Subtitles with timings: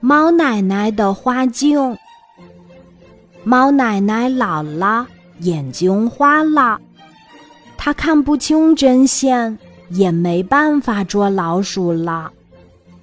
[0.00, 1.96] 猫奶奶的花镜。
[3.44, 5.06] 猫奶奶老了，
[5.40, 6.80] 眼睛花了，
[7.76, 9.58] 她看不清针线，
[9.90, 12.32] 也没办法捉老鼠了，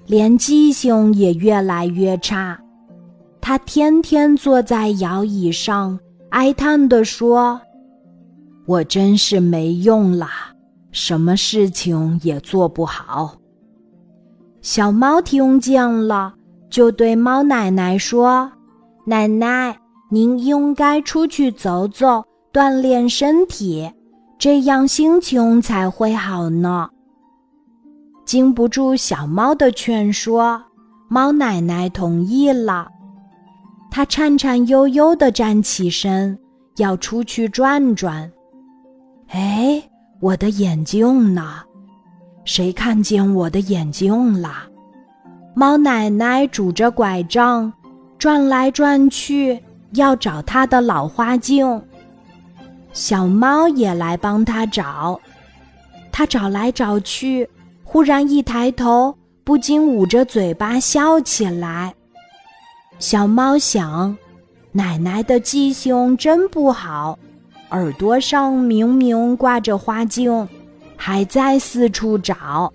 [0.06, 2.58] 连记性也越来越差。
[3.40, 5.98] 她天天坐在摇椅上，
[6.30, 7.60] 哀叹地说
[8.66, 10.28] ：“我真是没用了，
[10.92, 13.36] 什么事情也做不好。”
[14.60, 16.34] 小猫听见了，
[16.74, 18.50] 就对猫奶奶说
[19.06, 19.78] ：“奶奶。”
[20.10, 23.90] 您应该出去走走，锻炼身体，
[24.38, 26.88] 这样心情才会好呢。
[28.24, 30.62] 经不住小猫的劝说，
[31.08, 32.88] 猫奶奶同意了。
[33.90, 36.36] 它颤颤悠悠地站起身，
[36.76, 38.30] 要出去转转。
[39.28, 39.82] 哎，
[40.20, 41.62] 我的眼镜呢？
[42.44, 44.50] 谁看见我的眼镜了？
[45.54, 47.72] 猫奶奶拄着拐杖，
[48.18, 49.62] 转来转去。
[49.92, 51.80] 要找她的老花镜，
[52.92, 55.20] 小猫也来帮她找。
[56.10, 57.48] 他找来找去，
[57.84, 61.94] 忽然一抬头，不禁捂着嘴巴笑起来。
[62.98, 64.16] 小猫想：
[64.72, 67.16] 奶奶的记性真不好，
[67.70, 70.48] 耳朵上明明挂着花镜，
[70.96, 72.72] 还在四处找。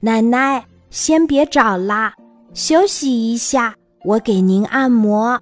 [0.00, 2.12] 奶奶，先别找啦，
[2.54, 5.38] 休息一下，我给您按摩。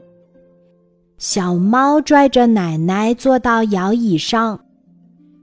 [1.19, 4.59] 小猫拽着奶奶坐到摇椅上，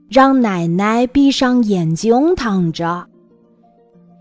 [0.08, 3.06] 让奶奶闭上眼睛躺着。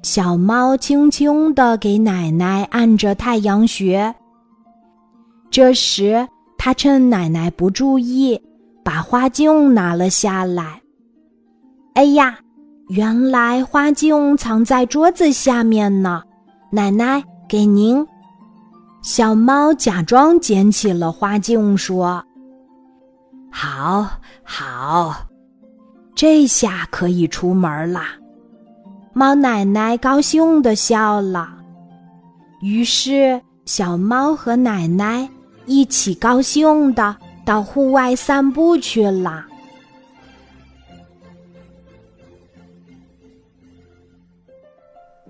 [0.04, 4.14] 小猫轻轻地给奶奶按着太阳穴。
[5.52, 8.42] 这时，它趁奶奶不注意，
[8.84, 10.82] 把花镜拿了下来。
[11.94, 12.40] 哎呀，
[12.92, 16.22] 原来花镜藏在桌子下面呢！
[16.70, 18.06] 奶奶，给您。
[19.02, 22.22] 小猫假装捡起了花镜，说
[23.50, 24.06] ：“好
[24.44, 25.16] 好，
[26.13, 28.07] 这下可以出门啦。”
[29.16, 31.47] 猫奶奶高兴地笑了。
[32.62, 35.29] 于是，小猫和奶奶
[35.66, 37.16] 一起高兴地
[37.46, 39.46] 到户外散步去了。